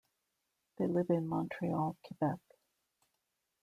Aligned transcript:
They 0.79 0.87
live 0.87 1.11
in 1.11 1.27
Montreal, 1.27 1.95
Quebec. 2.07 2.39